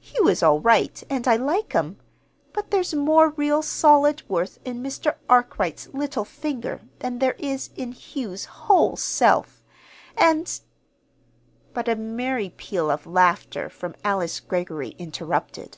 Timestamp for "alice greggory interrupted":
14.02-15.76